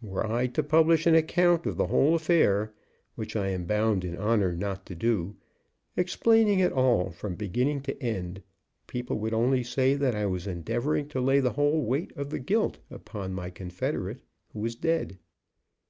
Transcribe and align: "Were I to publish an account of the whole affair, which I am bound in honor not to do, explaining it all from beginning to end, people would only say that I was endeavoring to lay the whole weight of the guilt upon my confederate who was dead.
"Were 0.00 0.26
I 0.26 0.46
to 0.46 0.62
publish 0.62 1.06
an 1.06 1.14
account 1.14 1.66
of 1.66 1.76
the 1.76 1.88
whole 1.88 2.14
affair, 2.14 2.72
which 3.16 3.36
I 3.36 3.48
am 3.48 3.66
bound 3.66 4.02
in 4.02 4.16
honor 4.16 4.50
not 4.54 4.86
to 4.86 4.94
do, 4.94 5.36
explaining 5.94 6.58
it 6.60 6.72
all 6.72 7.10
from 7.10 7.34
beginning 7.34 7.82
to 7.82 8.02
end, 8.02 8.42
people 8.86 9.18
would 9.18 9.34
only 9.34 9.62
say 9.62 9.94
that 9.94 10.14
I 10.14 10.24
was 10.24 10.46
endeavoring 10.46 11.08
to 11.08 11.20
lay 11.20 11.38
the 11.38 11.52
whole 11.52 11.84
weight 11.84 12.14
of 12.16 12.30
the 12.30 12.38
guilt 12.40 12.78
upon 12.90 13.34
my 13.34 13.50
confederate 13.50 14.22
who 14.54 14.60
was 14.60 14.74
dead. 14.74 15.18